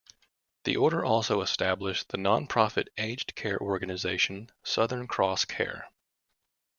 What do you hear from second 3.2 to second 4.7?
care organization,